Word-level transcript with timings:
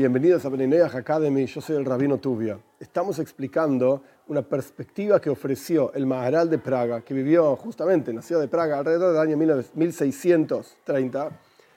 Bienvenidos 0.00 0.46
a 0.46 0.48
Benineach 0.48 0.94
Academy, 0.94 1.44
yo 1.44 1.60
soy 1.60 1.76
el 1.76 1.84
Rabino 1.84 2.16
Tubia. 2.16 2.58
Estamos 2.80 3.18
explicando 3.18 4.02
una 4.28 4.40
perspectiva 4.40 5.20
que 5.20 5.28
ofreció 5.28 5.92
el 5.92 6.06
Maharal 6.06 6.48
de 6.48 6.56
Praga, 6.56 7.02
que 7.02 7.12
vivió 7.12 7.54
justamente 7.56 8.08
en 8.08 8.16
la 8.16 8.22
ciudad 8.22 8.40
de 8.40 8.48
Praga 8.48 8.78
alrededor 8.78 9.12
del 9.12 9.20
año 9.20 9.36
1630. 9.36 11.30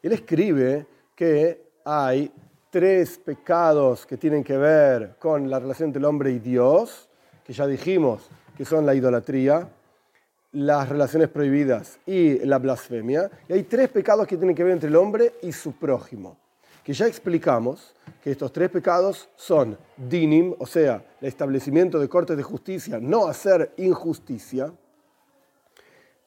Él 0.00 0.12
escribe 0.12 0.86
que 1.16 1.72
hay 1.84 2.30
tres 2.70 3.18
pecados 3.18 4.06
que 4.06 4.16
tienen 4.16 4.44
que 4.44 4.58
ver 4.58 5.16
con 5.18 5.50
la 5.50 5.58
relación 5.58 5.88
entre 5.88 5.98
el 5.98 6.04
hombre 6.04 6.30
y 6.30 6.38
Dios, 6.38 7.08
que 7.44 7.52
ya 7.52 7.66
dijimos 7.66 8.30
que 8.56 8.64
son 8.64 8.86
la 8.86 8.94
idolatría, 8.94 9.68
las 10.52 10.88
relaciones 10.88 11.30
prohibidas 11.30 11.98
y 12.06 12.38
la 12.46 12.60
blasfemia. 12.60 13.28
Y 13.48 13.54
hay 13.54 13.64
tres 13.64 13.88
pecados 13.88 14.28
que 14.28 14.36
tienen 14.36 14.54
que 14.54 14.62
ver 14.62 14.74
entre 14.74 14.88
el 14.88 14.94
hombre 14.94 15.32
y 15.42 15.50
su 15.50 15.72
prójimo 15.72 16.36
que 16.84 16.92
ya 16.92 17.06
explicamos 17.06 17.94
que 18.24 18.30
estos 18.30 18.54
tres 18.54 18.70
pecados 18.70 19.28
son 19.36 19.76
dinim, 19.98 20.54
o 20.58 20.64
sea, 20.64 21.04
el 21.20 21.28
establecimiento 21.28 21.98
de 21.98 22.08
cortes 22.08 22.38
de 22.38 22.42
justicia, 22.42 22.98
no 22.98 23.26
hacer 23.26 23.74
injusticia, 23.76 24.72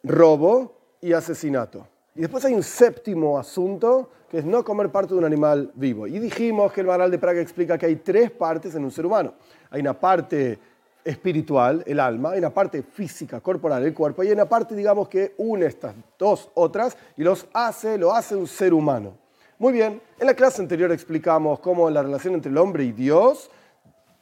robo 0.03 0.77
y 1.01 1.13
asesinato. 1.13 1.87
Y 2.13 2.21
después 2.21 2.45
hay 2.45 2.53
un 2.53 2.61
séptimo 2.61 3.39
asunto, 3.39 4.11
que 4.29 4.37
es 4.37 4.45
no 4.45 4.63
comer 4.63 4.91
parte 4.91 5.15
de 5.15 5.17
un 5.17 5.25
animal 5.25 5.71
vivo. 5.73 6.05
Y 6.05 6.19
dijimos 6.19 6.71
que 6.71 6.81
el 6.81 6.87
Maral 6.87 7.09
de 7.09 7.17
Praga 7.17 7.41
explica 7.41 7.79
que 7.79 7.87
hay 7.87 7.95
tres 7.95 8.29
partes 8.29 8.75
en 8.75 8.83
un 8.83 8.91
ser 8.91 9.07
humano. 9.07 9.33
Hay 9.71 9.81
una 9.81 9.99
parte 9.99 10.59
espiritual, 11.03 11.83
el 11.87 11.99
alma, 11.99 12.33
hay 12.33 12.37
una 12.37 12.53
parte 12.53 12.83
física, 12.83 13.41
corporal, 13.41 13.83
el 13.83 13.95
cuerpo, 13.95 14.21
y 14.21 14.27
hay 14.27 14.33
una 14.33 14.47
parte, 14.47 14.75
digamos, 14.75 15.09
que 15.09 15.33
une 15.37 15.65
estas 15.65 15.95
dos 16.19 16.51
otras 16.53 16.95
y 17.15 17.23
los 17.23 17.47
hace, 17.53 17.97
lo 17.97 18.13
hace 18.13 18.35
un 18.35 18.45
ser 18.45 18.71
humano. 18.71 19.17
Muy 19.59 19.73
bien, 19.73 19.99
en 20.19 20.27
la 20.27 20.35
clase 20.35 20.61
anterior 20.61 20.91
explicamos 20.91 21.59
cómo 21.59 21.89
la 21.89 22.03
relación 22.03 22.35
entre 22.35 22.51
el 22.51 22.57
hombre 22.59 22.83
y 22.83 22.91
Dios, 22.91 23.49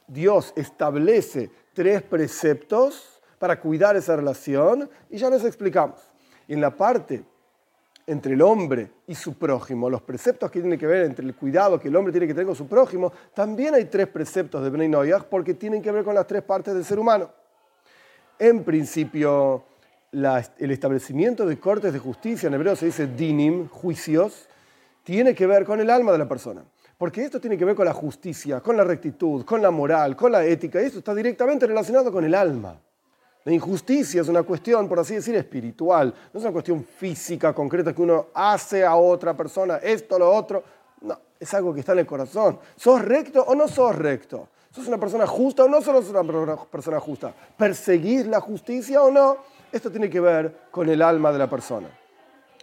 Dios 0.06 0.54
establece 0.56 1.50
tres 1.74 2.00
preceptos 2.00 3.20
para 3.38 3.60
cuidar 3.60 3.96
esa 3.96 4.16
relación 4.16 4.88
y 5.10 5.18
ya 5.18 5.28
les 5.28 5.44
explicamos. 5.44 6.00
Y 6.48 6.54
en 6.54 6.62
la 6.62 6.74
parte 6.74 7.22
entre 8.06 8.32
el 8.32 8.40
hombre 8.40 8.90
y 9.06 9.14
su 9.14 9.34
prójimo, 9.34 9.90
los 9.90 10.00
preceptos 10.00 10.50
que 10.50 10.60
tienen 10.60 10.78
que 10.78 10.86
ver 10.86 11.04
entre 11.04 11.26
el 11.26 11.34
cuidado 11.34 11.78
que 11.78 11.88
el 11.88 11.96
hombre 11.96 12.12
tiene 12.12 12.26
que 12.26 12.32
tener 12.32 12.46
con 12.46 12.56
su 12.56 12.66
prójimo, 12.66 13.12
también 13.34 13.74
hay 13.74 13.84
tres 13.86 14.06
preceptos 14.06 14.62
de 14.62 14.70
Bnei 14.70 15.12
porque 15.28 15.52
tienen 15.52 15.82
que 15.82 15.92
ver 15.92 16.02
con 16.02 16.14
las 16.14 16.26
tres 16.26 16.44
partes 16.44 16.72
del 16.72 16.84
ser 16.84 16.98
humano. 16.98 17.30
En 18.38 18.64
principio, 18.64 19.64
el 20.12 20.70
establecimiento 20.70 21.44
de 21.44 21.58
cortes 21.58 21.92
de 21.92 21.98
justicia, 21.98 22.46
en 22.46 22.54
hebreo 22.54 22.74
se 22.74 22.86
dice 22.86 23.06
dinim, 23.06 23.68
juicios, 23.68 24.48
tiene 25.06 25.36
que 25.36 25.46
ver 25.46 25.64
con 25.64 25.78
el 25.78 25.88
alma 25.88 26.10
de 26.10 26.18
la 26.18 26.26
persona. 26.26 26.64
Porque 26.98 27.22
esto 27.22 27.40
tiene 27.40 27.56
que 27.56 27.64
ver 27.64 27.76
con 27.76 27.84
la 27.84 27.92
justicia, 27.92 28.60
con 28.60 28.76
la 28.76 28.82
rectitud, 28.82 29.44
con 29.44 29.62
la 29.62 29.70
moral, 29.70 30.16
con 30.16 30.32
la 30.32 30.44
ética. 30.44 30.80
Esto 30.80 30.98
está 30.98 31.14
directamente 31.14 31.64
relacionado 31.64 32.10
con 32.10 32.24
el 32.24 32.34
alma. 32.34 32.76
La 33.44 33.52
injusticia 33.52 34.20
es 34.22 34.26
una 34.26 34.42
cuestión, 34.42 34.88
por 34.88 34.98
así 34.98 35.14
decir, 35.14 35.36
espiritual. 35.36 36.12
No 36.32 36.38
es 36.38 36.42
una 36.42 36.52
cuestión 36.52 36.82
física, 36.82 37.52
concreta, 37.54 37.94
que 37.94 38.02
uno 38.02 38.26
hace 38.34 38.84
a 38.84 38.96
otra 38.96 39.36
persona, 39.36 39.76
esto, 39.76 40.18
lo 40.18 40.28
otro. 40.28 40.64
No, 41.02 41.16
es 41.38 41.54
algo 41.54 41.72
que 41.72 41.80
está 41.80 41.92
en 41.92 42.00
el 42.00 42.06
corazón. 42.06 42.58
¿Sos 42.74 43.00
recto 43.00 43.44
o 43.44 43.54
no 43.54 43.68
sos 43.68 43.94
recto? 43.94 44.48
¿Sos 44.72 44.88
una 44.88 44.98
persona 44.98 45.24
justa 45.24 45.62
o 45.62 45.68
no 45.68 45.80
sos 45.80 46.10
una 46.10 46.56
persona 46.66 46.98
justa? 46.98 47.32
¿Perseguís 47.56 48.26
la 48.26 48.40
justicia 48.40 49.00
o 49.04 49.12
no? 49.12 49.36
Esto 49.70 49.88
tiene 49.88 50.10
que 50.10 50.18
ver 50.18 50.62
con 50.72 50.88
el 50.88 51.00
alma 51.00 51.30
de 51.30 51.38
la 51.38 51.48
persona. 51.48 51.86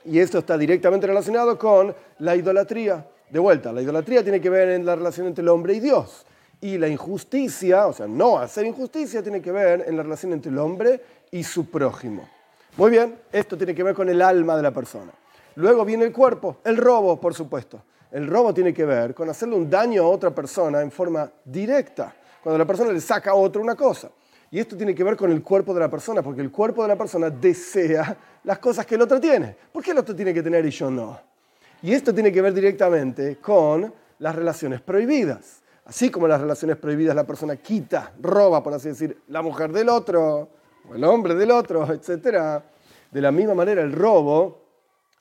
Y 0.05 0.19
esto 0.19 0.39
está 0.39 0.57
directamente 0.57 1.07
relacionado 1.07 1.57
con 1.57 1.95
la 2.19 2.35
idolatría. 2.35 3.05
De 3.29 3.39
vuelta, 3.39 3.71
la 3.71 3.81
idolatría 3.81 4.21
tiene 4.21 4.41
que 4.41 4.49
ver 4.49 4.69
en 4.69 4.85
la 4.85 4.95
relación 4.95 5.27
entre 5.27 5.41
el 5.41 5.49
hombre 5.49 5.73
y 5.73 5.79
Dios. 5.79 6.25
Y 6.61 6.77
la 6.77 6.87
injusticia, 6.87 7.87
o 7.87 7.93
sea, 7.93 8.07
no 8.07 8.37
hacer 8.37 8.65
injusticia, 8.65 9.23
tiene 9.23 9.41
que 9.41 9.51
ver 9.51 9.85
en 9.87 9.97
la 9.97 10.03
relación 10.03 10.33
entre 10.33 10.51
el 10.51 10.57
hombre 10.59 11.01
y 11.31 11.43
su 11.43 11.69
prójimo. 11.69 12.29
Muy 12.77 12.91
bien, 12.91 13.15
esto 13.31 13.57
tiene 13.57 13.73
que 13.73 13.83
ver 13.83 13.95
con 13.95 14.09
el 14.09 14.21
alma 14.21 14.55
de 14.55 14.63
la 14.63 14.71
persona. 14.71 15.11
Luego 15.55 15.85
viene 15.85 16.05
el 16.05 16.11
cuerpo, 16.11 16.57
el 16.63 16.77
robo, 16.77 17.19
por 17.19 17.33
supuesto. 17.33 17.83
El 18.11 18.27
robo 18.27 18.53
tiene 18.53 18.73
que 18.73 18.85
ver 18.85 19.13
con 19.13 19.29
hacerle 19.29 19.55
un 19.55 19.69
daño 19.69 20.03
a 20.03 20.07
otra 20.07 20.29
persona 20.33 20.81
en 20.81 20.91
forma 20.91 21.31
directa, 21.43 22.13
cuando 22.41 22.57
la 22.57 22.65
persona 22.65 22.91
le 22.91 23.01
saca 23.01 23.31
a 23.31 23.35
otro 23.35 23.61
una 23.61 23.75
cosa. 23.75 24.09
Y 24.53 24.59
esto 24.59 24.77
tiene 24.77 24.93
que 24.93 25.03
ver 25.03 25.17
con 25.17 25.31
el 25.31 25.41
cuerpo 25.41 25.73
de 25.73 25.79
la 25.79 25.89
persona, 25.89 26.21
porque 26.21 26.41
el 26.41 26.51
cuerpo 26.51 26.83
de 26.83 26.89
la 26.89 26.95
persona 26.95 27.31
desea 27.31 28.15
las 28.43 28.59
cosas 28.59 28.85
que 28.85 28.93
el 28.93 29.01
otro 29.01 29.19
tiene. 29.19 29.57
¿Por 29.71 29.81
qué 29.81 29.89
el 29.89 29.97
otro 29.97 30.15
tiene 30.15 30.31
que 30.31 30.43
tener 30.43 30.63
y 30.63 30.69
yo 30.69 30.91
no? 30.91 31.19
Y 31.81 31.91
esto 31.91 32.13
tiene 32.13 32.31
que 32.31 32.39
ver 32.39 32.53
directamente 32.53 33.37
con 33.37 33.91
las 34.19 34.35
relaciones 34.35 34.79
prohibidas. 34.79 35.63
Así 35.85 36.11
como 36.11 36.27
las 36.27 36.39
relaciones 36.39 36.77
prohibidas 36.77 37.15
la 37.15 37.23
persona 37.23 37.55
quita, 37.55 38.13
roba, 38.21 38.61
por 38.61 38.75
así 38.75 38.89
decir, 38.89 39.23
la 39.29 39.41
mujer 39.41 39.71
del 39.71 39.89
otro, 39.89 40.49
el 40.93 41.03
hombre 41.03 41.33
del 41.33 41.49
otro, 41.49 41.91
etc. 41.91 42.61
De 43.09 43.21
la 43.21 43.31
misma 43.31 43.55
manera, 43.55 43.81
el 43.81 43.91
robo, 43.91 44.61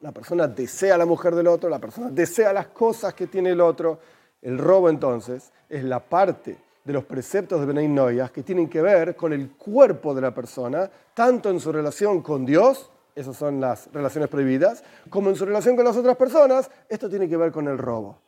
la 0.01 0.13
persona 0.13 0.47
desea 0.47 0.99
la 0.99 1.07
mujer 1.07 1.35
del 1.35 1.47
otro, 1.47 1.71
la 1.71 1.79
persona 1.79 2.11
desea 2.11 2.53
las 2.53 2.67
cosas 2.67 3.15
que 3.15 3.29
tiene 3.29 3.53
el 3.53 3.63
otro. 3.63 3.99
El 4.43 4.59
robo 4.59 4.91
entonces 4.91 5.51
es 5.71 5.85
la 5.85 6.01
parte 6.01 6.59
de 6.85 6.93
los 6.93 7.05
preceptos 7.05 7.61
de 7.61 7.67
Benay 7.67 7.89
Noyas 7.89 8.31
que 8.31 8.43
tienen 8.43 8.69
que 8.69 8.83
ver 8.83 9.15
con 9.15 9.33
el 9.33 9.51
cuerpo 9.51 10.15
de 10.15 10.21
la 10.21 10.35
persona, 10.35 10.91
tanto 11.15 11.51
en 11.51 11.61
su 11.61 11.71
relación 11.71 12.23
con 12.23 12.45
Dios, 12.45 12.91
esas 13.15 13.37
son 13.37 13.61
las 13.61 13.93
relaciones 13.93 14.29
prohibidas, 14.29 14.83
como 15.09 15.31
en 15.31 15.37
su 15.37 15.45
relación 15.45 15.77
con 15.77 15.85
las 15.85 15.97
otras 15.97 16.17
personas, 16.17 16.71
esto 16.89 17.09
tiene 17.09 17.29
que 17.29 17.37
ver 17.37 17.53
con 17.53 17.69
el 17.69 17.79
robo. 17.79 18.19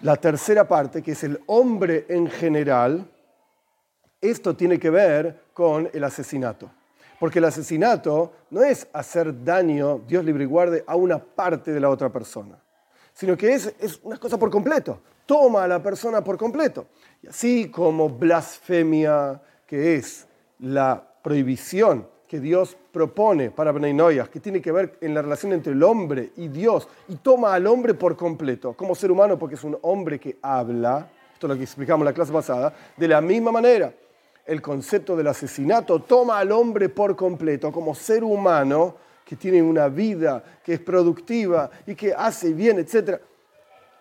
La 0.00 0.16
tercera 0.16 0.66
parte, 0.66 1.02
que 1.02 1.12
es 1.12 1.24
el 1.24 1.40
hombre 1.46 2.06
en 2.08 2.28
general, 2.28 3.08
esto 4.20 4.56
tiene 4.56 4.78
que 4.78 4.90
ver 4.90 5.42
con 5.52 5.88
el 5.92 6.04
asesinato. 6.04 6.70
Porque 7.20 7.40
el 7.40 7.44
asesinato 7.44 8.32
no 8.50 8.62
es 8.62 8.86
hacer 8.92 9.44
daño, 9.44 10.02
Dios 10.06 10.24
libre 10.24 10.44
y 10.44 10.46
guarde, 10.46 10.84
a 10.86 10.94
una 10.94 11.18
parte 11.18 11.72
de 11.72 11.80
la 11.80 11.90
otra 11.90 12.10
persona, 12.10 12.56
sino 13.12 13.36
que 13.36 13.52
es, 13.52 13.74
es 13.80 14.00
una 14.02 14.16
cosa 14.18 14.38
por 14.38 14.50
completo 14.50 15.00
toma 15.28 15.64
a 15.64 15.68
la 15.68 15.82
persona 15.82 16.24
por 16.24 16.38
completo. 16.38 16.86
Y 17.22 17.28
así 17.28 17.70
como 17.70 18.08
blasfemia, 18.08 19.42
que 19.66 19.96
es 19.96 20.26
la 20.60 21.06
prohibición 21.22 22.08
que 22.26 22.40
Dios 22.40 22.76
propone 22.90 23.50
para 23.50 23.70
Bnei 23.72 23.94
que 24.32 24.40
tiene 24.40 24.62
que 24.62 24.72
ver 24.72 24.96
en 25.02 25.12
la 25.12 25.20
relación 25.20 25.52
entre 25.52 25.74
el 25.74 25.82
hombre 25.82 26.30
y 26.36 26.48
Dios, 26.48 26.88
y 27.08 27.16
toma 27.16 27.52
al 27.52 27.66
hombre 27.66 27.92
por 27.92 28.16
completo, 28.16 28.72
como 28.72 28.94
ser 28.94 29.10
humano, 29.10 29.38
porque 29.38 29.56
es 29.56 29.64
un 29.64 29.78
hombre 29.82 30.18
que 30.18 30.38
habla, 30.40 31.10
esto 31.34 31.46
es 31.46 31.50
lo 31.50 31.56
que 31.56 31.64
explicamos 31.64 32.02
en 32.02 32.06
la 32.06 32.14
clase 32.14 32.32
pasada, 32.32 32.74
de 32.96 33.08
la 33.08 33.20
misma 33.20 33.52
manera, 33.52 33.92
el 34.46 34.62
concepto 34.62 35.14
del 35.14 35.26
asesinato 35.26 36.00
toma 36.00 36.38
al 36.38 36.52
hombre 36.52 36.88
por 36.88 37.14
completo, 37.14 37.70
como 37.70 37.94
ser 37.94 38.24
humano 38.24 38.96
que 39.24 39.36
tiene 39.36 39.62
una 39.62 39.88
vida, 39.88 40.42
que 40.64 40.72
es 40.74 40.80
productiva 40.80 41.70
y 41.86 41.94
que 41.94 42.14
hace 42.14 42.54
bien, 42.54 42.78
etc. 42.78 43.20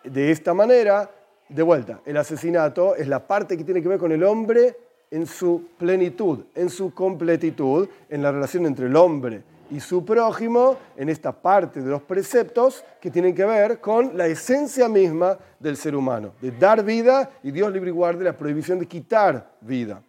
De 0.06 0.32
esta 0.32 0.54
manera, 0.54 1.10
de 1.50 1.64
vuelta, 1.64 2.02
el 2.06 2.18
asesinato 2.18 2.96
es 2.96 3.08
la 3.08 3.26
parte 3.26 3.58
que 3.58 3.64
tiene 3.64 3.82
que 3.82 3.88
ver 3.88 4.00
con 4.00 4.12
el 4.12 4.24
hombre 4.24 4.76
en 5.12 5.26
su 5.26 5.70
plenitud, 5.78 6.46
en 6.56 6.70
su 6.70 6.94
completitud, 6.94 7.88
en 8.10 8.22
la 8.22 8.32
relación 8.32 8.66
entre 8.66 8.88
el 8.88 8.96
hombre 8.96 9.44
y 9.70 9.80
su 9.80 10.06
prójimo, 10.06 10.78
en 10.96 11.10
esta 11.10 11.32
parte 11.32 11.82
de 11.82 11.90
los 11.90 12.02
preceptos 12.02 12.84
que 13.02 13.12
tienen 13.12 13.36
que 13.36 13.46
ver 13.46 13.80
con 13.80 14.18
la 14.18 14.28
esencia 14.28 14.88
misma 14.88 15.38
del 15.60 15.76
ser 15.78 15.96
humano, 15.96 16.34
de 16.42 16.52
dar 16.52 16.84
vida 16.84 17.32
y 17.44 17.52
Dios 17.52 17.72
libre 17.72 17.90
y 17.90 17.94
guarde 17.94 18.24
la 18.24 18.38
prohibición 18.38 18.80
de 18.80 18.86
quitar 18.86 19.52
vida. 19.62 20.02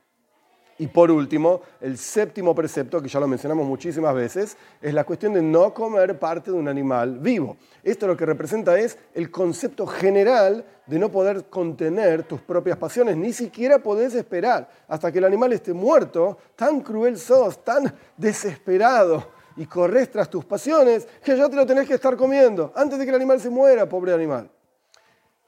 Y 0.81 0.87
por 0.87 1.11
último, 1.11 1.62
el 1.81 1.99
séptimo 1.99 2.55
precepto, 2.55 3.03
que 3.03 3.09
ya 3.09 3.19
lo 3.19 3.27
mencionamos 3.27 3.66
muchísimas 3.66 4.15
veces, 4.15 4.56
es 4.81 4.94
la 4.94 5.03
cuestión 5.03 5.33
de 5.33 5.43
no 5.43 5.75
comer 5.75 6.16
parte 6.21 6.53
de 6.53 6.56
un 6.56 6.69
animal 6.69 7.19
vivo. 7.19 7.56
Esto 7.83 8.06
lo 8.06 8.16
que 8.16 8.25
representa 8.25 8.78
es 8.78 8.97
el 9.12 9.28
concepto 9.28 9.89
general 9.89 10.65
de 10.87 10.99
no 10.99 11.11
poder 11.11 11.47
contener 11.47 12.22
tus 12.22 12.41
propias 12.41 12.78
pasiones, 12.78 13.16
ni 13.16 13.33
siquiera 13.33 13.80
podés 13.80 14.15
esperar 14.15 14.71
hasta 14.86 15.10
que 15.10 15.19
el 15.19 15.25
animal 15.25 15.53
esté 15.53 15.72
muerto, 15.72 16.39
tan 16.54 16.80
cruel 16.80 17.19
sos, 17.19 17.65
tan 17.65 17.92
desesperado 18.16 19.33
y 19.57 19.66
corres 19.66 20.13
tras 20.13 20.30
tus 20.30 20.45
pasiones, 20.45 21.09
que 21.25 21.36
ya 21.36 21.48
te 21.48 21.57
lo 21.57 21.66
tenés 21.66 21.89
que 21.89 21.95
estar 21.95 22.16
comiendo 22.16 22.72
antes 22.77 23.01
de 23.01 23.04
que 23.04 23.10
el 23.10 23.16
animal 23.16 23.41
se 23.41 23.51
muera, 23.51 23.89
pobre 23.89 24.15
animal. 24.15 24.48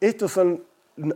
Estos 0.01 0.33
son 0.33 0.65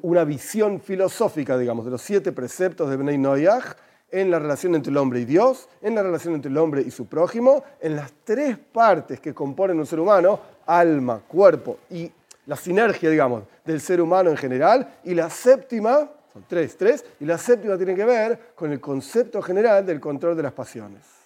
una 0.03 0.25
visión 0.25 0.81
filosófica, 0.81 1.59
digamos, 1.59 1.85
de 1.85 1.91
los 1.91 2.01
siete 2.01 2.31
preceptos 2.31 2.89
de 2.89 2.97
Bnei 2.97 3.19
Noyach, 3.19 3.77
en 4.11 4.31
la 4.31 4.39
relación 4.39 4.75
entre 4.75 4.91
el 4.91 4.97
hombre 4.97 5.21
y 5.21 5.25
Dios, 5.25 5.69
en 5.83 5.95
la 5.95 6.03
relación 6.03 6.35
entre 6.35 6.51
el 6.51 6.57
hombre 6.57 6.83
y 6.83 6.91
su 6.91 7.07
prójimo, 7.07 7.65
en 7.81 7.97
las 7.97 8.13
tres 8.25 8.57
partes 8.59 9.21
que 9.21 9.35
componen 9.35 9.79
un 9.79 9.87
ser 9.87 10.01
humano, 10.01 10.41
alma, 10.67 11.21
cuerpo 11.27 11.79
y 11.91 12.11
la 12.47 12.57
sinergia, 12.57 13.11
digamos, 13.11 13.45
del 13.65 13.81
ser 13.81 14.01
humano 14.01 14.31
en 14.31 14.37
general, 14.37 14.97
y 15.05 15.15
la 15.15 15.31
séptima, 15.31 16.11
son 16.33 16.45
tres, 16.47 16.77
tres, 16.77 17.05
y 17.21 17.25
la 17.25 17.39
séptima 17.39 17.77
tiene 17.77 17.95
que 17.95 18.05
ver 18.05 18.53
con 18.55 18.71
el 18.71 18.81
concepto 18.81 19.41
general 19.41 19.87
del 19.87 20.01
control 20.01 20.37
de 20.37 20.43
las 20.43 20.53
pasiones. 20.53 21.24